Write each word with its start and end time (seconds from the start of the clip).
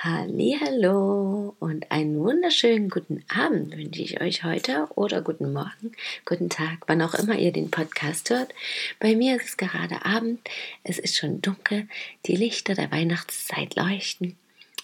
Hallo 0.00 1.56
und 1.58 1.90
einen 1.90 2.20
wunderschönen 2.20 2.88
guten 2.88 3.24
Abend 3.28 3.76
wünsche 3.76 4.00
ich 4.00 4.20
euch 4.20 4.44
heute 4.44 4.86
oder 4.94 5.22
guten 5.22 5.52
Morgen, 5.52 5.90
guten 6.24 6.48
Tag, 6.48 6.84
wann 6.86 7.02
auch 7.02 7.14
immer 7.14 7.36
ihr 7.36 7.50
den 7.50 7.72
Podcast 7.72 8.30
hört. 8.30 8.54
Bei 9.00 9.16
mir 9.16 9.34
ist 9.34 9.46
es 9.46 9.56
gerade 9.56 10.04
Abend, 10.04 10.38
es 10.84 11.00
ist 11.00 11.16
schon 11.16 11.42
dunkel, 11.42 11.88
die 12.26 12.36
Lichter 12.36 12.74
der 12.74 12.92
Weihnachtszeit 12.92 13.74
leuchten 13.74 14.36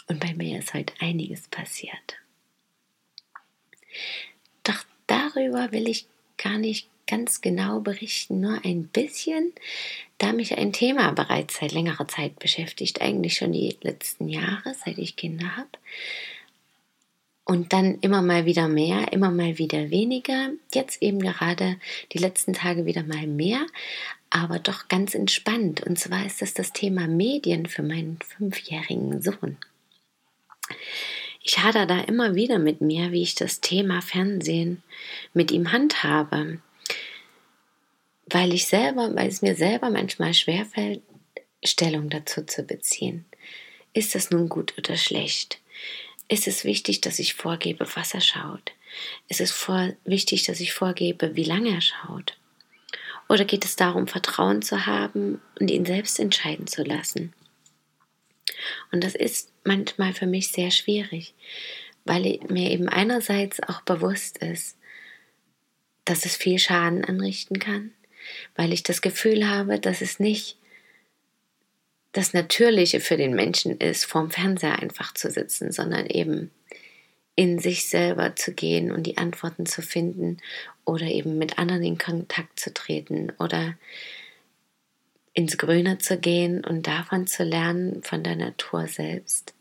und 0.08 0.18
bei 0.18 0.34
mir 0.34 0.58
ist 0.58 0.74
heute 0.74 0.94
einiges 0.98 1.46
passiert. 1.46 2.16
Doch 4.64 4.84
darüber 5.06 5.70
will 5.70 5.88
ich 5.88 6.08
gar 6.38 6.58
nicht 6.58 6.88
ganz 7.06 7.40
genau 7.40 7.80
berichten, 7.80 8.40
nur 8.40 8.64
ein 8.64 8.88
bisschen, 8.88 9.52
da 10.18 10.32
mich 10.32 10.56
ein 10.56 10.72
Thema 10.72 11.12
bereits 11.12 11.58
seit 11.58 11.72
längerer 11.72 12.08
Zeit 12.08 12.38
beschäftigt, 12.38 13.00
eigentlich 13.00 13.36
schon 13.36 13.52
die 13.52 13.76
letzten 13.82 14.28
Jahre, 14.28 14.74
seit 14.84 14.98
ich 14.98 15.16
Kinder 15.16 15.56
habe. 15.56 15.68
Und 17.46 17.74
dann 17.74 17.98
immer 18.00 18.22
mal 18.22 18.46
wieder 18.46 18.68
mehr, 18.68 19.12
immer 19.12 19.30
mal 19.30 19.58
wieder 19.58 19.90
weniger. 19.90 20.50
Jetzt 20.72 21.02
eben 21.02 21.18
gerade 21.18 21.76
die 22.12 22.18
letzten 22.18 22.54
Tage 22.54 22.86
wieder 22.86 23.02
mal 23.02 23.26
mehr, 23.26 23.66
aber 24.30 24.58
doch 24.58 24.88
ganz 24.88 25.14
entspannt. 25.14 25.82
Und 25.82 25.98
zwar 25.98 26.24
ist 26.24 26.40
das 26.40 26.54
das 26.54 26.72
Thema 26.72 27.06
Medien 27.06 27.66
für 27.66 27.82
meinen 27.82 28.18
fünfjährigen 28.22 29.20
Sohn. 29.20 29.58
Ich 31.42 31.58
hader 31.58 31.84
da 31.84 32.00
immer 32.00 32.34
wieder 32.34 32.58
mit 32.58 32.80
mir, 32.80 33.12
wie 33.12 33.22
ich 33.22 33.34
das 33.34 33.60
Thema 33.60 34.00
Fernsehen 34.00 34.82
mit 35.34 35.52
ihm 35.52 35.70
handhabe 35.70 36.60
weil 38.26 38.52
ich 38.52 38.66
selber, 38.66 39.14
weil 39.14 39.28
es 39.28 39.42
mir 39.42 39.54
selber 39.54 39.90
manchmal 39.90 40.34
schwerfällt, 40.34 41.02
Stellung 41.64 42.10
dazu 42.10 42.44
zu 42.44 42.62
beziehen. 42.62 43.24
Ist 43.92 44.14
das 44.14 44.30
nun 44.30 44.48
gut 44.48 44.74
oder 44.76 44.96
schlecht? 44.96 45.60
Ist 46.28 46.46
es 46.46 46.64
wichtig, 46.64 47.00
dass 47.00 47.18
ich 47.18 47.34
vorgebe, 47.34 47.86
was 47.94 48.14
er 48.14 48.20
schaut? 48.20 48.72
Ist 49.28 49.40
es 49.40 49.50
vor, 49.50 49.92
wichtig, 50.04 50.44
dass 50.44 50.60
ich 50.60 50.72
vorgebe, 50.72 51.36
wie 51.36 51.44
lange 51.44 51.70
er 51.70 51.80
schaut? 51.80 52.36
Oder 53.28 53.44
geht 53.44 53.64
es 53.64 53.76
darum, 53.76 54.06
Vertrauen 54.06 54.62
zu 54.62 54.86
haben 54.86 55.40
und 55.58 55.70
ihn 55.70 55.86
selbst 55.86 56.18
entscheiden 56.18 56.66
zu 56.66 56.82
lassen? 56.82 57.32
Und 58.92 59.02
das 59.02 59.14
ist 59.14 59.50
manchmal 59.64 60.12
für 60.12 60.26
mich 60.26 60.48
sehr 60.48 60.70
schwierig, 60.70 61.34
weil 62.04 62.38
mir 62.48 62.70
eben 62.70 62.88
einerseits 62.88 63.62
auch 63.62 63.80
bewusst 63.82 64.38
ist, 64.38 64.76
dass 66.04 66.26
es 66.26 66.36
viel 66.36 66.58
Schaden 66.58 67.04
anrichten 67.04 67.58
kann 67.58 67.92
weil 68.54 68.72
ich 68.72 68.82
das 68.82 69.02
Gefühl 69.02 69.48
habe, 69.48 69.78
dass 69.78 70.00
es 70.00 70.20
nicht 70.20 70.56
das 72.14 72.32
Natürliche 72.32 73.00
für 73.00 73.16
den 73.16 73.34
Menschen 73.34 73.78
ist, 73.78 74.04
vorm 74.04 74.30
Fernseher 74.30 74.78
einfach 74.80 75.12
zu 75.14 75.30
sitzen, 75.30 75.72
sondern 75.72 76.06
eben 76.06 76.50
in 77.36 77.58
sich 77.58 77.88
selber 77.88 78.36
zu 78.36 78.52
gehen 78.52 78.92
und 78.92 79.02
die 79.04 79.18
Antworten 79.18 79.66
zu 79.66 79.82
finden 79.82 80.38
oder 80.84 81.06
eben 81.06 81.36
mit 81.38 81.58
anderen 81.58 81.82
in 81.82 81.98
Kontakt 81.98 82.60
zu 82.60 82.72
treten 82.72 83.32
oder 83.40 83.74
ins 85.32 85.58
Grüne 85.58 85.98
zu 85.98 86.16
gehen 86.16 86.64
und 86.64 86.86
davon 86.86 87.26
zu 87.26 87.42
lernen, 87.42 88.04
von 88.04 88.22
der 88.22 88.36
Natur 88.36 88.86
selbst. 88.86 89.52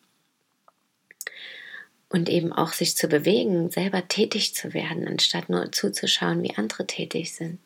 Und 2.10 2.30
eben 2.30 2.54
auch 2.54 2.74
sich 2.74 2.96
zu 2.96 3.08
bewegen, 3.08 3.72
selber 3.72 4.08
tätig 4.08 4.54
zu 4.54 4.76
werden, 4.76 5.08
anstatt 5.08 5.50
nur 5.50 5.72
zuzuschauen, 5.72 6.44
wie 6.44 6.56
andere 6.56 6.86
tätig 6.86 7.34
sind 7.34 7.58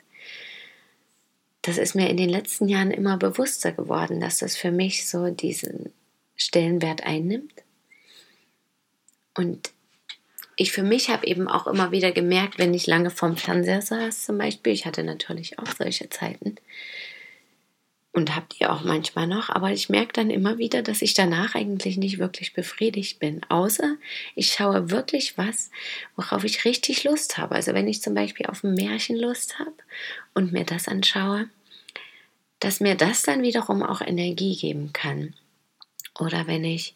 das 1.67 1.77
ist 1.77 1.95
mir 1.95 2.09
in 2.09 2.15
den 2.15 2.29
letzten 2.29 2.69
Jahren 2.69 2.91
immer 2.91 3.17
bewusster 3.17 3.73
geworden, 3.73 4.21
dass 4.21 4.39
das 4.39 4.55
für 4.55 4.71
mich 4.71 5.09
so 5.09 5.29
diesen 5.29 5.91
Stellenwert 6.37 7.03
einnimmt. 7.03 7.51
Und 9.35 9.73
ich 10.55 10.71
für 10.71 10.81
mich 10.81 11.09
habe 11.09 11.27
eben 11.27 11.49
auch 11.49 11.67
immer 11.67 11.91
wieder 11.91 12.13
gemerkt, 12.13 12.57
wenn 12.57 12.73
ich 12.73 12.87
lange 12.87 13.09
vorm 13.09 13.35
Fernseher 13.35 13.81
saß, 13.81 14.23
zum 14.23 14.37
Beispiel, 14.37 14.71
ich 14.71 14.85
hatte 14.85 15.03
natürlich 15.03 15.59
auch 15.59 15.67
solche 15.77 16.09
Zeiten, 16.09 16.55
und 18.13 18.35
habt 18.35 18.59
ihr 18.59 18.73
auch 18.73 18.83
manchmal 18.83 19.27
noch, 19.27 19.49
aber 19.49 19.71
ich 19.71 19.89
merke 19.89 20.13
dann 20.13 20.31
immer 20.31 20.57
wieder, 20.57 20.81
dass 20.81 21.03
ich 21.03 21.13
danach 21.13 21.53
eigentlich 21.53 21.97
nicht 21.97 22.17
wirklich 22.17 22.53
befriedigt 22.53 23.19
bin, 23.19 23.41
außer 23.47 23.95
ich 24.33 24.53
schaue 24.53 24.89
wirklich 24.89 25.37
was, 25.37 25.69
worauf 26.15 26.43
ich 26.43 26.65
richtig 26.65 27.03
Lust 27.03 27.37
habe. 27.37 27.53
Also 27.53 27.75
wenn 27.75 27.87
ich 27.87 28.01
zum 28.01 28.15
Beispiel 28.15 28.47
auf 28.47 28.63
ein 28.63 28.73
Märchen 28.73 29.17
Lust 29.17 29.59
habe 29.59 29.75
und 30.33 30.51
mir 30.51 30.63
das 30.63 30.87
anschaue, 30.87 31.47
dass 32.59 32.79
mir 32.79 32.95
das 32.95 33.21
dann 33.23 33.43
wiederum 33.43 33.83
auch 33.83 34.01
Energie 34.01 34.55
geben 34.55 34.93
kann. 34.93 35.35
Oder 36.17 36.47
wenn 36.47 36.63
ich 36.63 36.95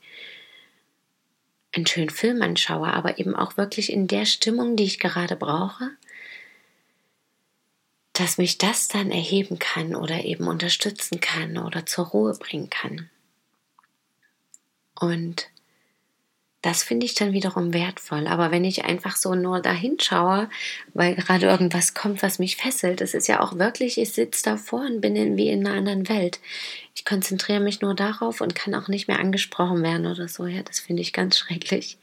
einen 1.74 1.86
schönen 1.86 2.10
Film 2.10 2.42
anschaue, 2.42 2.88
aber 2.88 3.20
eben 3.20 3.36
auch 3.36 3.58
wirklich 3.58 3.92
in 3.92 4.08
der 4.08 4.26
Stimmung, 4.26 4.76
die 4.76 4.84
ich 4.84 5.00
gerade 5.00 5.36
brauche, 5.36 5.92
dass 8.14 8.38
mich 8.38 8.58
das 8.58 8.88
dann 8.88 9.12
erheben 9.12 9.58
kann 9.58 9.96
oder 9.96 10.26
eben 10.26 10.48
unterstützen 10.48 11.22
kann 11.22 11.58
oder 11.58 11.86
zur 11.86 12.08
Ruhe 12.08 12.34
bringen 12.34 12.70
kann. 12.70 13.10
Und 15.00 15.50
das 16.62 16.84
finde 16.84 17.06
ich 17.06 17.16
dann 17.16 17.34
wiederum 17.34 17.74
wertvoll. 17.74 18.28
Aber 18.28 18.52
wenn 18.52 18.64
ich 18.64 18.86
einfach 18.86 19.16
so 19.16 19.34
nur 19.34 19.62
dahin 19.62 20.00
schaue, 20.00 20.50
weil 20.94 21.16
gerade 21.16 21.48
irgendwas 21.48 21.94
kommt, 21.96 22.22
was 22.22 22.38
mich 22.38 22.58
fesselt, 22.58 23.02
das 23.02 23.16
ist 23.16 23.28
ja 23.28 23.40
auch 23.40 23.58
wirklich, 23.58 23.98
ich 23.98 24.14
sitze 24.14 24.44
davor 24.44 24.82
und 24.82 25.02
bin 25.02 25.16
in, 25.16 25.38
wie 25.38 25.50
in 25.50 25.66
einer 25.66 25.76
anderen 25.76 26.08
Welt. 26.08 26.40
Ich 26.94 27.04
konzentriere 27.04 27.62
mich 27.62 27.82
nur 27.82 27.96
darauf 27.96 28.42
und 28.42 28.54
kann 28.54 28.76
auch 28.76 28.88
nicht 28.88 29.08
mehr 29.08 29.20
angesprochen 29.20 29.82
werden 29.82 30.06
oder 30.06 30.28
so. 30.28 30.46
Ja, 30.46 30.62
das 30.62 30.80
finde 30.80 31.02
ich 31.02 31.14
ganz 31.14 31.40
schrecklich. 31.40 31.98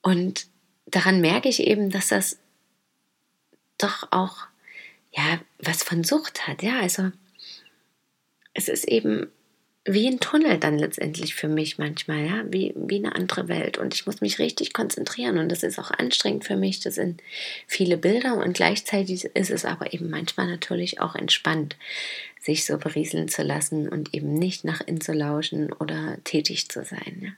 Und 0.00 0.46
daran 0.86 1.20
merke 1.20 1.50
ich 1.50 1.60
eben, 1.60 1.90
dass 1.90 2.08
das 2.08 2.38
doch 3.76 4.08
auch 4.10 4.46
ja, 5.12 5.40
was 5.58 5.82
von 5.82 6.04
Sucht 6.04 6.46
hat. 6.46 6.62
Ja, 6.62 6.80
also 6.80 7.10
es 8.54 8.68
ist 8.68 8.84
eben 8.84 9.30
wie 9.90 10.06
ein 10.06 10.20
Tunnel 10.20 10.58
dann 10.58 10.78
letztendlich 10.78 11.34
für 11.34 11.48
mich 11.48 11.78
manchmal, 11.78 12.26
ja, 12.26 12.44
wie, 12.46 12.74
wie 12.76 12.96
eine 12.96 13.14
andere 13.14 13.48
Welt. 13.48 13.78
Und 13.78 13.94
ich 13.94 14.04
muss 14.04 14.20
mich 14.20 14.38
richtig 14.38 14.74
konzentrieren 14.74 15.38
und 15.38 15.48
das 15.48 15.62
ist 15.62 15.78
auch 15.78 15.90
anstrengend 15.90 16.44
für 16.44 16.56
mich. 16.56 16.80
Das 16.80 16.96
sind 16.96 17.22
viele 17.66 17.96
Bilder 17.96 18.36
und 18.36 18.52
gleichzeitig 18.52 19.24
ist 19.24 19.50
es 19.50 19.64
aber 19.64 19.94
eben 19.94 20.10
manchmal 20.10 20.46
natürlich 20.46 21.00
auch 21.00 21.14
entspannt, 21.14 21.76
sich 22.38 22.66
so 22.66 22.76
berieseln 22.76 23.28
zu 23.28 23.42
lassen 23.42 23.88
und 23.88 24.14
eben 24.14 24.34
nicht 24.34 24.64
nach 24.64 24.82
innen 24.82 25.00
zu 25.00 25.12
lauschen 25.12 25.72
oder 25.72 26.18
tätig 26.24 26.68
zu 26.68 26.84
sein. 26.84 27.20
Ja. 27.22 27.30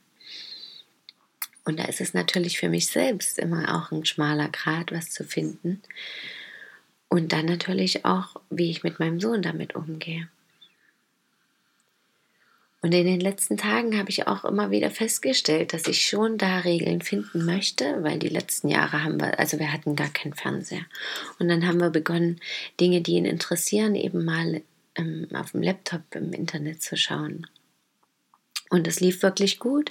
Und 1.65 1.78
da 1.78 1.84
ist 1.84 2.00
es 2.00 2.15
natürlich 2.15 2.59
für 2.59 2.69
mich 2.69 2.89
selbst 2.89 3.39
immer 3.39 3.77
auch 3.77 3.93
ein 3.93 4.05
schmaler 4.05 4.49
Grad, 4.49 4.91
was 4.91 5.10
zu 5.10 5.22
finden. 5.22 5.83
Und 7.09 7.33
dann 7.33 7.47
natürlich 7.47 8.05
auch, 8.05 8.37
wie 8.50 8.71
ich 8.71 8.83
mit 8.83 8.99
meinem 8.99 9.21
Sohn 9.21 9.41
damit 9.41 9.77
umgehe. 9.77 10.28
Und 12.82 12.94
in 12.94 13.04
den 13.04 13.20
letzten 13.20 13.58
Tagen 13.58 13.98
habe 13.98 14.08
ich 14.08 14.26
auch 14.26 14.44
immer 14.44 14.70
wieder 14.70 14.91
festgestellt, 14.91 15.74
dass 15.74 15.86
ich 15.86 16.06
schon 16.06 16.38
da 16.38 16.60
Regeln 16.60 17.03
finden 17.03 17.44
möchte, 17.44 18.03
weil 18.03 18.18
die 18.18 18.28
letzten 18.28 18.68
Jahre 18.68 19.04
haben 19.04 19.21
wir, 19.21 19.38
also 19.38 19.59
wir 19.59 19.71
hatten 19.71 19.97
gar 19.97 20.09
keinen 20.09 20.32
Fernseher. 20.32 20.86
Und 21.38 21.48
dann 21.48 21.66
haben 21.66 21.80
wir 21.80 21.91
begonnen, 21.91 22.41
Dinge, 22.80 23.03
die 23.03 23.12
ihn 23.12 23.27
interessieren, 23.27 23.94
eben 23.94 24.24
mal 24.24 24.62
ähm, 24.94 25.28
auf 25.34 25.53
dem 25.53 25.62
Laptop 25.62 26.03
im 26.15 26.32
Internet 26.32 26.82
zu 26.82 26.97
schauen. 26.97 27.47
Und 28.71 28.86
es 28.86 29.00
lief 29.00 29.22
wirklich 29.22 29.59
gut. 29.59 29.91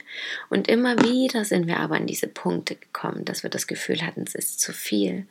Und 0.50 0.68
immer 0.68 0.98
wieder 1.04 1.46
sind 1.46 1.68
wir 1.68 1.78
aber 1.78 1.96
an 1.96 2.08
diese 2.08 2.28
Punkte 2.28 2.76
gekommen, 2.76 3.26
dass 3.26 3.44
wir 3.44 3.50
das 3.50 3.68
Gefühl 3.68 4.02
hatten, 4.02 4.24
es 4.26 4.36
ist 4.36 4.62
zu 4.62 4.72
viel. 4.72 5.28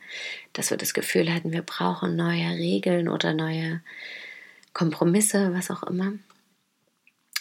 Dass 0.53 0.69
wir 0.69 0.77
das 0.77 0.93
Gefühl 0.93 1.33
hatten, 1.33 1.51
wir 1.51 1.63
brauchen 1.63 2.15
neue 2.15 2.51
Regeln 2.51 3.09
oder 3.09 3.33
neue 3.33 3.81
Kompromisse, 4.73 5.51
was 5.53 5.71
auch 5.71 5.83
immer. 5.83 6.13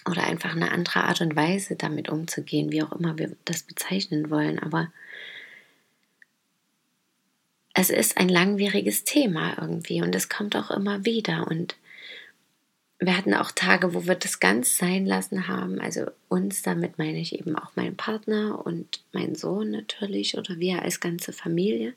Oder 0.08 0.24
einfach 0.24 0.54
eine 0.54 0.72
andere 0.72 1.04
Art 1.04 1.20
und 1.20 1.36
Weise 1.36 1.76
damit 1.76 2.08
umzugehen, 2.08 2.72
wie 2.72 2.82
auch 2.82 2.92
immer 2.92 3.18
wir 3.18 3.36
das 3.44 3.62
bezeichnen 3.62 4.30
wollen. 4.30 4.58
Aber 4.58 4.90
es 7.74 7.90
ist 7.90 8.16
ein 8.18 8.28
langwieriges 8.28 9.04
Thema 9.04 9.56
irgendwie 9.60 10.02
und 10.02 10.14
es 10.14 10.28
kommt 10.28 10.56
auch 10.56 10.70
immer 10.70 11.04
wieder. 11.04 11.46
Und 11.46 11.76
wir 12.98 13.16
hatten 13.16 13.34
auch 13.34 13.52
Tage, 13.52 13.94
wo 13.94 14.06
wir 14.06 14.16
das 14.16 14.40
ganz 14.40 14.76
sein 14.76 15.06
lassen 15.06 15.46
haben. 15.46 15.80
Also 15.80 16.06
uns, 16.28 16.62
damit 16.62 16.98
meine 16.98 17.20
ich 17.20 17.38
eben 17.38 17.56
auch 17.56 17.76
meinen 17.76 17.96
Partner 17.96 18.66
und 18.66 19.02
meinen 19.12 19.36
Sohn 19.36 19.70
natürlich 19.70 20.36
oder 20.36 20.58
wir 20.58 20.82
als 20.82 20.98
ganze 20.98 21.32
Familie. 21.32 21.94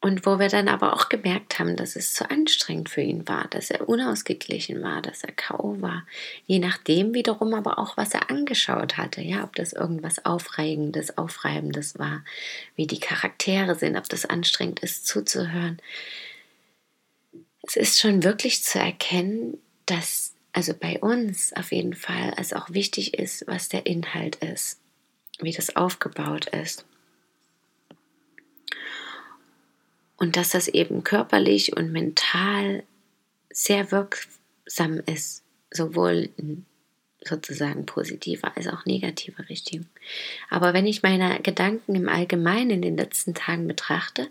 Und 0.00 0.24
wo 0.26 0.38
wir 0.38 0.48
dann 0.48 0.68
aber 0.68 0.92
auch 0.92 1.08
gemerkt 1.08 1.58
haben, 1.58 1.74
dass 1.74 1.96
es 1.96 2.14
zu 2.14 2.30
anstrengend 2.30 2.88
für 2.88 3.00
ihn 3.00 3.26
war, 3.26 3.48
dass 3.48 3.70
er 3.70 3.88
unausgeglichen 3.88 4.80
war, 4.80 5.02
dass 5.02 5.24
er 5.24 5.32
K.O. 5.32 5.80
war. 5.80 6.06
Je 6.46 6.60
nachdem 6.60 7.14
wiederum 7.14 7.52
aber 7.52 7.80
auch, 7.80 7.96
was 7.96 8.14
er 8.14 8.30
angeschaut 8.30 8.96
hatte. 8.96 9.22
Ja, 9.22 9.42
ob 9.42 9.56
das 9.56 9.72
irgendwas 9.72 10.24
Aufregendes, 10.24 11.18
Aufreibendes 11.18 11.98
war, 11.98 12.24
wie 12.76 12.86
die 12.86 13.00
Charaktere 13.00 13.74
sind, 13.74 13.96
ob 13.96 14.08
das 14.08 14.24
anstrengend 14.24 14.80
ist 14.80 15.04
zuzuhören. 15.04 15.82
Es 17.62 17.74
ist 17.74 17.98
schon 17.98 18.22
wirklich 18.22 18.62
zu 18.62 18.78
erkennen, 18.78 19.58
dass 19.86 20.32
also 20.52 20.74
bei 20.74 21.00
uns 21.00 21.52
auf 21.54 21.72
jeden 21.72 21.94
Fall 21.94 22.34
es 22.36 22.52
auch 22.52 22.70
wichtig 22.70 23.14
ist, 23.14 23.46
was 23.48 23.68
der 23.68 23.86
Inhalt 23.86 24.36
ist, 24.36 24.80
wie 25.40 25.52
das 25.52 25.74
aufgebaut 25.74 26.46
ist. 26.46 26.84
Und 30.18 30.36
dass 30.36 30.50
das 30.50 30.68
eben 30.68 31.04
körperlich 31.04 31.76
und 31.76 31.92
mental 31.92 32.82
sehr 33.50 33.90
wirksam 33.90 35.00
ist, 35.06 35.44
sowohl 35.70 36.28
in 36.36 36.66
sozusagen 37.24 37.86
positiver 37.86 38.56
als 38.56 38.68
auch 38.68 38.84
negativer 38.84 39.48
Richtung. 39.48 39.86
Aber 40.50 40.74
wenn 40.74 40.86
ich 40.86 41.02
meine 41.02 41.40
Gedanken 41.40 41.94
im 41.94 42.08
Allgemeinen 42.08 42.70
in 42.70 42.82
den 42.82 42.96
letzten 42.96 43.34
Tagen 43.34 43.66
betrachte, 43.66 44.28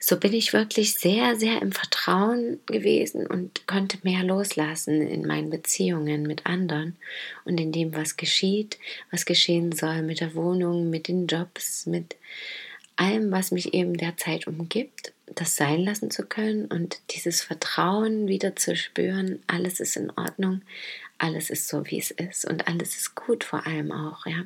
so 0.00 0.16
bin 0.16 0.32
ich 0.32 0.52
wirklich 0.52 0.94
sehr, 0.94 1.34
sehr 1.34 1.60
im 1.60 1.72
Vertrauen 1.72 2.60
gewesen 2.66 3.26
und 3.26 3.66
konnte 3.66 3.98
mehr 4.02 4.22
loslassen 4.22 5.06
in 5.06 5.26
meinen 5.26 5.50
Beziehungen 5.50 6.22
mit 6.22 6.46
anderen 6.46 6.96
und 7.44 7.58
in 7.58 7.72
dem, 7.72 7.94
was 7.94 8.16
geschieht, 8.16 8.78
was 9.10 9.26
geschehen 9.26 9.72
soll 9.72 10.02
mit 10.02 10.20
der 10.20 10.34
Wohnung, 10.34 10.88
mit 10.88 11.08
den 11.08 11.26
Jobs, 11.26 11.86
mit 11.86 12.14
allem, 12.98 13.30
was 13.30 13.50
mich 13.50 13.74
eben 13.74 13.96
derzeit 13.96 14.46
umgibt, 14.46 15.12
das 15.26 15.56
sein 15.56 15.80
lassen 15.84 16.10
zu 16.10 16.24
können 16.24 16.66
und 16.66 17.00
dieses 17.10 17.42
Vertrauen 17.42 18.28
wieder 18.28 18.56
zu 18.56 18.76
spüren, 18.76 19.42
alles 19.46 19.80
ist 19.80 19.96
in 19.96 20.10
Ordnung, 20.10 20.62
alles 21.18 21.50
ist 21.50 21.68
so, 21.68 21.86
wie 21.86 21.98
es 21.98 22.10
ist 22.10 22.44
und 22.44 22.68
alles 22.68 22.96
ist 22.96 23.14
gut 23.14 23.44
vor 23.44 23.66
allem 23.66 23.92
auch, 23.92 24.26
ja. 24.26 24.44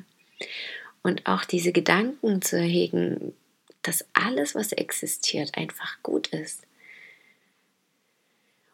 Und 1.01 1.25
auch 1.27 1.45
diese 1.45 1.71
Gedanken 1.71 2.41
zu 2.41 2.59
hegen, 2.59 3.33
dass 3.81 4.05
alles, 4.13 4.55
was 4.55 4.71
existiert, 4.71 5.57
einfach 5.57 6.01
gut 6.01 6.27
ist. 6.27 6.61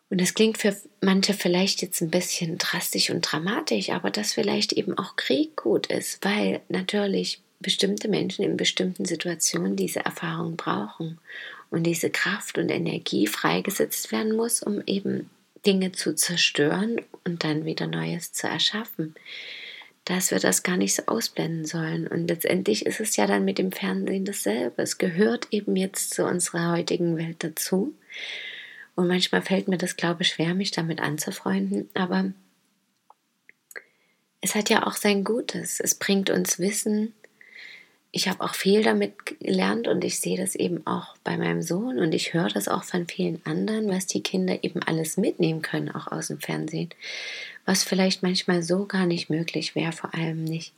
Und 0.10 0.20
das 0.22 0.34
klingt 0.34 0.58
für 0.58 0.76
manche 1.02 1.34
vielleicht 1.34 1.82
jetzt 1.82 2.02
ein 2.02 2.10
bisschen 2.10 2.58
drastisch 2.58 3.10
und 3.10 3.22
dramatisch, 3.22 3.90
aber 3.90 4.10
dass 4.10 4.34
vielleicht 4.34 4.74
eben 4.74 4.98
auch 4.98 5.16
Krieg 5.16 5.56
gut 5.56 5.88
ist, 5.88 6.24
weil 6.24 6.62
natürlich 6.68 7.42
bestimmte 7.60 8.08
Menschen 8.08 8.44
in 8.44 8.58
bestimmten 8.58 9.06
Situationen 9.06 9.76
diese 9.76 10.06
Erfahrung 10.06 10.56
brauchen 10.56 11.20
und 11.70 11.84
diese 11.84 12.10
Kraft 12.10 12.58
und 12.58 12.70
Energie 12.70 13.28
freigesetzt 13.28 14.12
werden 14.12 14.36
muss, 14.36 14.64
um 14.64 14.82
eben 14.86 15.30
Dinge 15.66 15.92
zu 15.92 16.16
zerstören 16.16 17.02
und 17.26 17.44
dann 17.44 17.66
wieder 17.66 17.88
Neues 17.88 18.32
zu 18.32 18.48
erschaffen. 18.48 19.16
Dass 20.06 20.32
wir 20.32 20.40
das 20.40 20.64
gar 20.64 20.78
nicht 20.78 20.96
so 20.96 21.04
ausblenden 21.06 21.66
sollen. 21.66 22.08
Und 22.08 22.28
letztendlich 22.28 22.86
ist 22.86 23.00
es 23.00 23.16
ja 23.18 23.28
dann 23.28 23.46
mit 23.46 23.58
dem 23.60 23.72
Fernsehen 23.72 24.26
dasselbe. 24.26 24.82
Es 24.82 24.98
gehört 24.98 25.50
eben 25.52 25.76
jetzt 25.76 26.14
zu 26.14 26.26
unserer 26.26 26.72
heutigen 26.72 27.18
Welt 27.18 27.44
dazu. 27.44 27.94
Und 28.96 29.08
manchmal 29.08 29.42
fällt 29.42 29.68
mir 29.68 29.78
das, 29.78 29.98
glaube 29.98 30.24
ich, 30.24 30.30
schwer, 30.30 30.56
mich 30.56 30.72
damit 30.72 31.00
anzufreunden. 31.00 31.90
Aber 31.94 32.32
es 34.42 34.56
hat 34.56 34.70
ja 34.70 34.88
auch 34.88 34.96
sein 34.96 35.24
Gutes. 35.24 35.80
Es 35.80 35.96
bringt 35.96 36.30
uns 36.30 36.58
Wissen, 36.58 37.14
ich 38.12 38.28
habe 38.28 38.44
auch 38.44 38.56
viel 38.56 38.84
damit 38.84 39.40
gelernt 39.40 39.88
und 39.88 40.04
ich 40.04 40.20
sehe 40.20 40.38
das 40.38 40.56
eben 40.56 40.86
auch 40.88 41.16
bei 41.24 41.38
meinem 41.38 41.62
Sohn 41.62 42.00
und 42.00 42.14
ich 42.14 42.34
höre 42.34 42.48
das 42.48 42.68
auch 42.68 42.84
von 42.84 43.08
vielen 43.08 43.40
anderen, 43.46 43.88
was 43.90 44.08
die 44.08 44.24
Kinder 44.24 44.64
eben 44.64 44.82
alles 44.82 45.18
mitnehmen 45.18 45.62
können, 45.62 45.92
auch 45.92 46.08
aus 46.08 46.28
dem 46.28 46.40
Fernsehen, 46.40 46.90
was 47.66 47.84
vielleicht 47.84 48.24
manchmal 48.24 48.64
so 48.64 48.86
gar 48.86 49.06
nicht 49.06 49.30
möglich 49.30 49.76
wäre, 49.76 49.92
vor 49.92 50.14
allem 50.16 50.44
nicht 50.44 50.74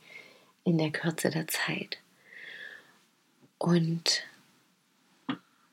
in 0.64 0.76
der 0.76 0.90
Kürze 0.90 1.30
der 1.30 1.48
Zeit. 1.48 1.98
Und 3.56 4.24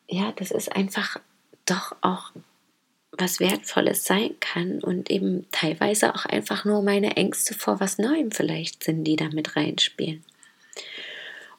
ja, 0.07 0.31
das 0.31 0.51
ist 0.51 0.73
einfach 0.73 1.19
doch 1.65 1.95
auch 2.01 2.31
was 3.11 3.41
Wertvolles 3.41 4.05
sein 4.05 4.39
kann 4.39 4.79
und 4.79 5.11
eben 5.11 5.45
teilweise 5.51 6.15
auch 6.15 6.25
einfach 6.25 6.63
nur 6.63 6.81
meine 6.81 7.17
Ängste 7.17 7.53
vor 7.53 7.81
was 7.81 7.97
Neuem 7.97 8.31
vielleicht 8.31 8.85
sind, 8.85 9.03
die 9.03 9.17
da 9.17 9.27
mit 9.29 9.57
reinspielen. 9.57 10.23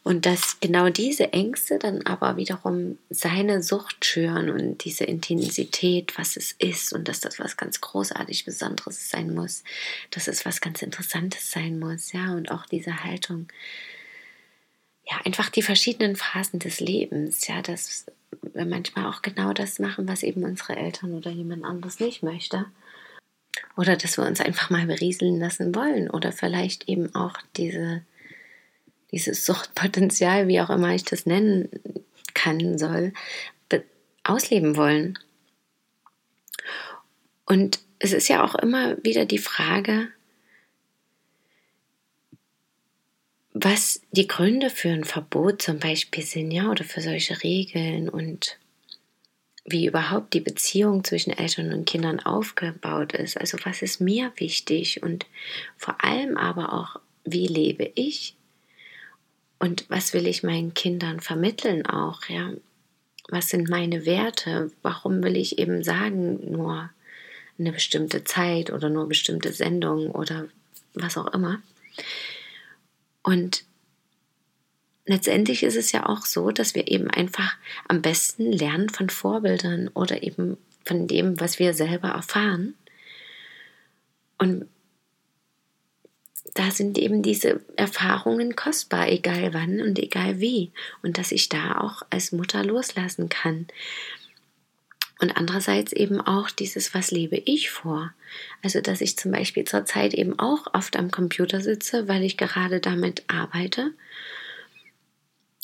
Und 0.02 0.24
dass 0.24 0.58
genau 0.60 0.88
diese 0.88 1.34
Ängste 1.34 1.78
dann 1.78 2.06
aber 2.06 2.36
wiederum 2.36 2.98
seine 3.10 3.62
Sucht 3.62 4.04
schüren 4.06 4.48
und 4.48 4.82
diese 4.84 5.04
Intensität, 5.04 6.16
was 6.16 6.36
es 6.36 6.52
ist 6.52 6.94
und 6.94 7.06
dass 7.06 7.20
das 7.20 7.38
was 7.38 7.58
ganz 7.58 7.82
großartig 7.82 8.46
Besonderes 8.46 9.10
sein 9.10 9.34
muss, 9.34 9.62
dass 10.10 10.26
es 10.26 10.46
was 10.46 10.62
ganz 10.62 10.80
Interessantes 10.80 11.50
sein 11.50 11.78
muss, 11.78 12.12
ja, 12.12 12.32
und 12.32 12.50
auch 12.50 12.64
diese 12.64 13.04
Haltung, 13.04 13.48
ja, 15.04 15.18
einfach 15.26 15.50
die 15.50 15.62
verschiedenen 15.62 16.16
Phasen 16.16 16.60
des 16.60 16.80
Lebens, 16.80 17.46
ja, 17.46 17.60
dass 17.60 18.06
wir 18.54 18.64
manchmal 18.64 19.06
auch 19.06 19.20
genau 19.20 19.52
das 19.52 19.78
machen, 19.80 20.08
was 20.08 20.22
eben 20.22 20.44
unsere 20.44 20.76
Eltern 20.76 21.14
oder 21.14 21.30
jemand 21.30 21.64
anderes 21.64 22.00
nicht 22.00 22.22
möchte. 22.22 22.64
Oder 23.76 23.96
dass 23.96 24.16
wir 24.16 24.24
uns 24.24 24.40
einfach 24.40 24.70
mal 24.70 24.86
berieseln 24.86 25.38
lassen 25.40 25.74
wollen 25.74 26.08
oder 26.08 26.32
vielleicht 26.32 26.88
eben 26.88 27.14
auch 27.14 27.34
diese 27.56 28.02
dieses 29.12 29.44
Suchtpotenzial, 29.44 30.48
wie 30.48 30.60
auch 30.60 30.70
immer 30.70 30.94
ich 30.94 31.04
das 31.04 31.26
nennen 31.26 31.68
kann, 32.34 32.78
soll, 32.78 33.12
ausleben 34.24 34.76
wollen. 34.76 35.18
Und 37.46 37.80
es 37.98 38.12
ist 38.12 38.28
ja 38.28 38.44
auch 38.44 38.54
immer 38.54 39.02
wieder 39.02 39.24
die 39.24 39.38
Frage, 39.38 40.08
was 43.52 44.00
die 44.12 44.28
Gründe 44.28 44.70
für 44.70 44.90
ein 44.90 45.04
Verbot 45.04 45.60
zum 45.60 45.78
Beispiel 45.80 46.24
sind, 46.24 46.50
ja, 46.50 46.70
oder 46.70 46.84
für 46.84 47.00
solche 47.00 47.42
Regeln 47.42 48.08
und 48.08 48.58
wie 49.64 49.86
überhaupt 49.86 50.32
die 50.32 50.40
Beziehung 50.40 51.04
zwischen 51.04 51.36
Eltern 51.36 51.72
und 51.72 51.84
Kindern 51.84 52.20
aufgebaut 52.20 53.12
ist. 53.12 53.36
Also 53.36 53.58
was 53.64 53.82
ist 53.82 54.00
mir 54.00 54.32
wichtig 54.36 55.02
und 55.02 55.26
vor 55.76 56.02
allem 56.02 56.36
aber 56.36 56.72
auch, 56.72 57.00
wie 57.24 57.46
lebe 57.46 57.90
ich 57.94 58.36
und 59.60 59.84
was 59.88 60.14
will 60.14 60.26
ich 60.26 60.42
meinen 60.42 60.74
Kindern 60.74 61.20
vermitteln 61.20 61.86
auch, 61.86 62.24
ja? 62.28 62.50
Was 63.28 63.48
sind 63.48 63.68
meine 63.68 64.06
Werte? 64.06 64.72
Warum 64.82 65.22
will 65.22 65.36
ich 65.36 65.58
eben 65.58 65.84
sagen, 65.84 66.50
nur 66.50 66.90
eine 67.58 67.70
bestimmte 67.70 68.24
Zeit 68.24 68.72
oder 68.72 68.88
nur 68.88 69.06
bestimmte 69.06 69.52
Sendungen 69.52 70.10
oder 70.10 70.48
was 70.94 71.16
auch 71.16 71.32
immer? 71.32 71.62
Und 73.22 73.64
letztendlich 75.06 75.62
ist 75.62 75.76
es 75.76 75.92
ja 75.92 76.06
auch 76.08 76.24
so, 76.24 76.50
dass 76.50 76.74
wir 76.74 76.88
eben 76.88 77.08
einfach 77.08 77.56
am 77.86 78.02
besten 78.02 78.50
lernen 78.50 78.88
von 78.88 79.10
Vorbildern 79.10 79.88
oder 79.88 80.22
eben 80.24 80.56
von 80.84 81.06
dem, 81.06 81.38
was 81.38 81.58
wir 81.58 81.74
selber 81.74 82.08
erfahren. 82.08 82.74
Und 84.38 84.66
da 86.54 86.70
sind 86.70 86.98
eben 86.98 87.22
diese 87.22 87.60
Erfahrungen 87.76 88.56
kostbar, 88.56 89.08
egal 89.08 89.52
wann 89.54 89.80
und 89.80 89.98
egal 89.98 90.40
wie. 90.40 90.72
Und 91.02 91.18
dass 91.18 91.32
ich 91.32 91.48
da 91.48 91.78
auch 91.78 92.02
als 92.10 92.32
Mutter 92.32 92.64
loslassen 92.64 93.28
kann. 93.28 93.66
Und 95.20 95.36
andererseits 95.36 95.92
eben 95.92 96.20
auch 96.20 96.50
dieses, 96.50 96.94
was 96.94 97.10
lebe 97.10 97.36
ich 97.36 97.70
vor? 97.70 98.12
Also, 98.62 98.80
dass 98.80 99.02
ich 99.02 99.18
zum 99.18 99.32
Beispiel 99.32 99.64
zurzeit 99.64 100.14
eben 100.14 100.38
auch 100.38 100.72
oft 100.72 100.96
am 100.96 101.10
Computer 101.10 101.60
sitze, 101.60 102.08
weil 102.08 102.24
ich 102.24 102.38
gerade 102.38 102.80
damit 102.80 103.24
arbeite. 103.28 103.92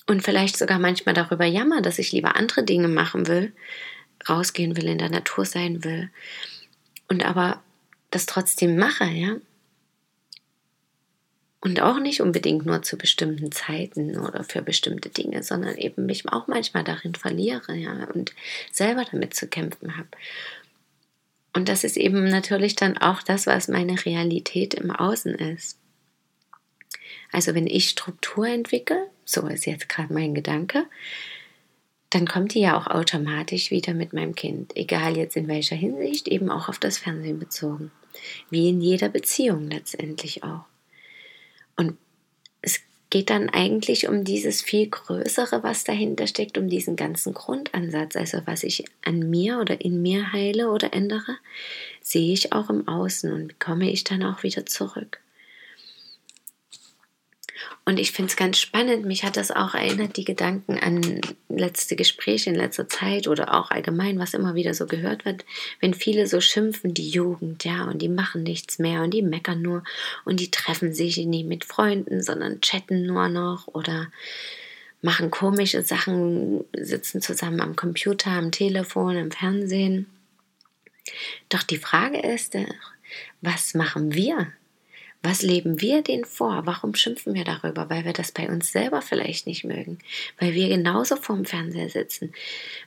Und 0.06 0.22
vielleicht 0.22 0.58
sogar 0.58 0.78
manchmal 0.78 1.14
darüber 1.14 1.46
jammer, 1.46 1.80
dass 1.80 1.98
ich 1.98 2.12
lieber 2.12 2.36
andere 2.36 2.64
Dinge 2.64 2.88
machen 2.88 3.26
will, 3.26 3.52
rausgehen 4.28 4.76
will, 4.76 4.88
in 4.88 4.98
der 4.98 5.10
Natur 5.10 5.46
sein 5.46 5.82
will. 5.84 6.10
Und 7.08 7.24
aber 7.24 7.62
das 8.10 8.26
trotzdem 8.26 8.76
mache, 8.76 9.04
ja. 9.04 9.36
Und 11.66 11.80
auch 11.80 11.98
nicht 11.98 12.20
unbedingt 12.20 12.64
nur 12.64 12.82
zu 12.82 12.96
bestimmten 12.96 13.50
Zeiten 13.50 14.16
oder 14.20 14.44
für 14.44 14.62
bestimmte 14.62 15.08
Dinge, 15.08 15.42
sondern 15.42 15.76
eben 15.76 16.06
mich 16.06 16.28
auch 16.28 16.46
manchmal 16.46 16.84
darin 16.84 17.16
verliere, 17.16 17.74
ja, 17.74 18.04
und 18.14 18.32
selber 18.70 19.04
damit 19.10 19.34
zu 19.34 19.48
kämpfen 19.48 19.96
habe. 19.96 20.06
Und 21.54 21.68
das 21.68 21.82
ist 21.82 21.96
eben 21.96 22.22
natürlich 22.28 22.76
dann 22.76 22.96
auch 22.96 23.20
das, 23.20 23.48
was 23.48 23.66
meine 23.66 24.04
Realität 24.04 24.74
im 24.74 24.92
Außen 24.92 25.34
ist. 25.34 25.76
Also 27.32 27.52
wenn 27.56 27.66
ich 27.66 27.88
Struktur 27.88 28.46
entwickle, 28.46 29.08
so 29.24 29.48
ist 29.48 29.66
jetzt 29.66 29.88
gerade 29.88 30.14
mein 30.14 30.34
Gedanke, 30.34 30.86
dann 32.10 32.28
kommt 32.28 32.54
die 32.54 32.60
ja 32.60 32.78
auch 32.78 32.86
automatisch 32.86 33.72
wieder 33.72 33.92
mit 33.92 34.12
meinem 34.12 34.36
Kind, 34.36 34.76
egal 34.76 35.16
jetzt 35.16 35.36
in 35.36 35.48
welcher 35.48 35.74
Hinsicht, 35.74 36.28
eben 36.28 36.48
auch 36.48 36.68
auf 36.68 36.78
das 36.78 36.96
Fernsehen 36.96 37.40
bezogen. 37.40 37.90
Wie 38.50 38.68
in 38.68 38.80
jeder 38.80 39.08
Beziehung 39.08 39.68
letztendlich 39.68 40.44
auch. 40.44 40.64
Und 41.76 41.96
es 42.62 42.80
geht 43.10 43.30
dann 43.30 43.48
eigentlich 43.48 44.08
um 44.08 44.24
dieses 44.24 44.62
viel 44.62 44.88
Größere, 44.88 45.62
was 45.62 45.84
dahinter 45.84 46.26
steckt, 46.26 46.58
um 46.58 46.68
diesen 46.68 46.96
ganzen 46.96 47.34
Grundansatz. 47.34 48.16
Also 48.16 48.40
was 48.46 48.62
ich 48.62 48.84
an 49.04 49.30
mir 49.30 49.58
oder 49.58 49.80
in 49.80 50.02
mir 50.02 50.32
heile 50.32 50.70
oder 50.70 50.92
ändere, 50.92 51.38
sehe 52.00 52.32
ich 52.32 52.52
auch 52.52 52.70
im 52.70 52.88
Außen 52.88 53.32
und 53.32 53.60
komme 53.60 53.90
ich 53.90 54.04
dann 54.04 54.22
auch 54.22 54.42
wieder 54.42 54.66
zurück. 54.66 55.20
Und 57.88 58.00
ich 58.00 58.10
finde 58.10 58.30
es 58.30 58.36
ganz 58.36 58.58
spannend, 58.58 59.06
mich 59.06 59.22
hat 59.22 59.36
das 59.36 59.52
auch 59.52 59.74
erinnert, 59.74 60.16
die 60.16 60.24
Gedanken 60.24 60.76
an 60.76 61.20
letzte 61.48 61.94
Gespräche 61.94 62.50
in 62.50 62.56
letzter 62.56 62.88
Zeit 62.88 63.28
oder 63.28 63.54
auch 63.54 63.70
allgemein, 63.70 64.18
was 64.18 64.34
immer 64.34 64.56
wieder 64.56 64.74
so 64.74 64.86
gehört 64.86 65.24
wird, 65.24 65.44
wenn 65.78 65.94
viele 65.94 66.26
so 66.26 66.40
schimpfen, 66.40 66.94
die 66.94 67.08
Jugend, 67.08 67.64
ja, 67.64 67.84
und 67.84 68.02
die 68.02 68.08
machen 68.08 68.42
nichts 68.42 68.80
mehr 68.80 69.02
und 69.02 69.14
die 69.14 69.22
meckern 69.22 69.62
nur 69.62 69.84
und 70.24 70.40
die 70.40 70.50
treffen 70.50 70.92
sich 70.92 71.16
nie 71.18 71.44
mit 71.44 71.64
Freunden, 71.64 72.24
sondern 72.24 72.60
chatten 72.60 73.06
nur 73.06 73.28
noch 73.28 73.68
oder 73.68 74.08
machen 75.00 75.30
komische 75.30 75.82
Sachen, 75.82 76.64
sitzen 76.76 77.22
zusammen 77.22 77.60
am 77.60 77.76
Computer, 77.76 78.32
am 78.32 78.50
Telefon, 78.50 79.16
am 79.16 79.30
Fernsehen. 79.30 80.06
Doch 81.50 81.62
die 81.62 81.78
Frage 81.78 82.18
ist, 82.18 82.56
was 83.42 83.74
machen 83.74 84.12
wir 84.12 84.48
was 85.22 85.42
leben 85.42 85.80
wir 85.80 86.02
denen 86.02 86.24
vor? 86.24 86.62
Warum 86.66 86.94
schimpfen 86.94 87.34
wir 87.34 87.44
darüber? 87.44 87.90
Weil 87.90 88.04
wir 88.04 88.12
das 88.12 88.32
bei 88.32 88.48
uns 88.48 88.70
selber 88.70 89.02
vielleicht 89.02 89.46
nicht 89.46 89.64
mögen. 89.64 89.98
Weil 90.38 90.54
wir 90.54 90.68
genauso 90.68 91.16
vorm 91.16 91.44
Fernseher 91.44 91.88
sitzen. 91.88 92.32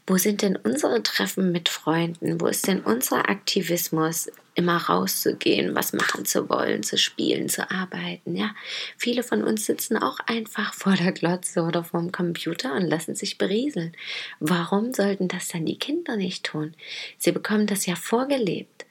Wo 0.07 0.17
sind 0.17 0.41
denn 0.41 0.55
unsere 0.55 1.03
Treffen 1.03 1.51
mit 1.51 1.69
Freunden? 1.69 2.39
Wo 2.39 2.47
ist 2.47 2.67
denn 2.67 2.81
unser 2.81 3.29
Aktivismus, 3.29 4.31
immer 4.55 4.77
rauszugehen, 4.77 5.73
was 5.73 5.93
machen 5.93 6.25
zu 6.25 6.49
wollen, 6.49 6.83
zu 6.83 6.97
spielen, 6.97 7.49
zu 7.49 7.69
arbeiten? 7.71 8.35
Ja, 8.35 8.53
viele 8.97 9.23
von 9.23 9.43
uns 9.43 9.65
sitzen 9.65 9.97
auch 9.97 10.19
einfach 10.25 10.73
vor 10.73 10.95
der 10.95 11.13
Glotze 11.13 11.61
oder 11.61 11.83
vorm 11.83 12.11
Computer 12.11 12.73
und 12.73 12.83
lassen 12.83 13.15
sich 13.15 13.37
berieseln. 13.37 13.95
Warum 14.39 14.93
sollten 14.93 15.27
das 15.27 15.47
dann 15.47 15.65
die 15.65 15.79
Kinder 15.79 16.17
nicht 16.17 16.45
tun? 16.45 16.73
Sie 17.17 17.31
bekommen 17.31 17.67
das 17.67 17.85
ja 17.85 17.95
vorgelebt 17.95 18.85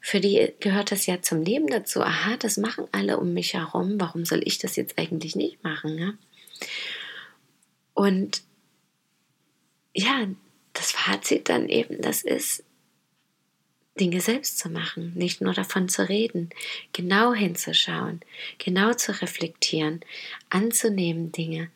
für 0.00 0.20
die 0.20 0.52
gehört 0.60 0.92
das 0.92 1.06
ja 1.06 1.20
zum 1.22 1.42
Leben 1.42 1.66
dazu. 1.66 2.02
Aha, 2.02 2.36
das 2.36 2.56
machen 2.56 2.86
alle 2.92 3.18
um 3.18 3.32
mich 3.32 3.54
herum. 3.54 3.98
Warum 3.98 4.24
soll 4.24 4.42
ich 4.44 4.58
das 4.58 4.76
jetzt 4.76 4.98
eigentlich 4.98 5.36
nicht 5.36 5.62
machen? 5.64 5.98
Ja? 5.98 6.12
Und 7.94 8.42
ja, 9.94 10.26
das 10.72 10.92
Fazit 10.92 11.48
dann 11.48 11.68
eben, 11.68 12.02
das 12.02 12.22
ist, 12.22 12.62
Dinge 13.98 14.20
selbst 14.20 14.58
zu 14.58 14.68
machen, 14.68 15.12
nicht 15.14 15.40
nur 15.40 15.54
davon 15.54 15.88
zu 15.88 16.08
reden, 16.08 16.50
genau 16.92 17.32
hinzuschauen, 17.32 18.20
genau 18.58 18.92
zu 18.92 19.20
reflektieren, 19.22 20.00
anzunehmen 20.50 21.32
Dinge 21.32 21.70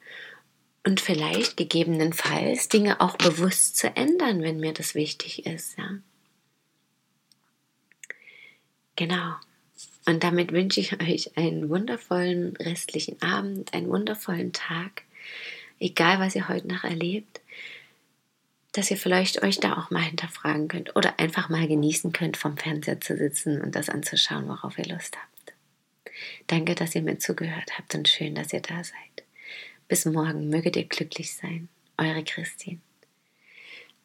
und 0.85 1.01
vielleicht 1.01 1.57
gegebenenfalls 1.57 2.69
Dinge 2.69 3.01
auch 3.01 3.17
bewusst 3.17 3.77
zu 3.77 3.97
ändern, 3.97 4.43
wenn 4.43 4.61
mir 4.61 4.73
das 4.73 4.95
wichtig 4.95 5.47
ist. 5.47 5.79
Ja. 5.79 5.99
Genau. 9.01 9.35
Und 10.05 10.23
damit 10.25 10.53
wünsche 10.53 10.79
ich 10.79 11.01
euch 11.01 11.35
einen 11.39 11.71
wundervollen 11.71 12.55
restlichen 12.59 13.21
Abend, 13.23 13.73
einen 13.73 13.89
wundervollen 13.89 14.53
Tag, 14.53 15.05
egal 15.79 16.21
was 16.21 16.37
ihr 16.37 16.49
heute 16.49 16.69
noch 16.69 16.85
erlebt, 16.85 17.41
dass 18.73 18.91
ihr 18.91 18.99
vielleicht 18.99 19.43
euch 19.43 19.59
da 19.59 19.79
auch 19.79 19.91
mal 19.91 20.03
hinterfragen 20.03 20.69
könnt 20.69 20.97
oder 20.97 21.19
einfach 21.19 21.49
mal 21.49 21.67
genießen 21.67 22.13
könnt, 22.13 22.37
vom 22.37 22.59
Fernseher 22.59 23.01
zu 23.01 23.17
sitzen 23.17 23.63
und 23.63 23.75
das 23.75 23.89
anzuschauen, 23.89 24.47
worauf 24.49 24.77
ihr 24.77 24.93
Lust 24.93 25.17
habt. 25.17 25.55
Danke, 26.49 26.75
dass 26.75 26.95
ihr 26.95 27.01
mir 27.01 27.19
zugehört 27.19 27.79
habt 27.79 27.95
und 27.95 28.07
schön, 28.07 28.35
dass 28.35 28.53
ihr 28.53 28.61
da 28.61 28.85
seid. 28.85 29.25
Bis 29.89 30.05
morgen, 30.05 30.51
möget 30.51 30.77
ihr 30.77 30.85
glücklich 30.85 31.33
sein. 31.33 31.71
Eure 31.97 32.23
Christine. 32.23 32.81